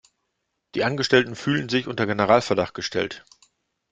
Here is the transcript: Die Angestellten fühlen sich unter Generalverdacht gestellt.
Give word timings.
Die 0.73 0.83
Angestellten 0.83 1.35
fühlen 1.35 1.69
sich 1.69 1.85
unter 1.85 2.07
Generalverdacht 2.07 2.73
gestellt. 2.73 3.23